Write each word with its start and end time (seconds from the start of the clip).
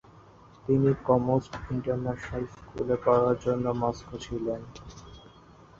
তিনি 0.65 0.89
Comost 1.07 1.53
international 1.71 2.43
স্কুলে 2.53 2.95
পড়ার 3.03 3.35
জন্য 3.45 3.65
মস্কো 3.81 4.15
ছিলেন। 4.25 4.61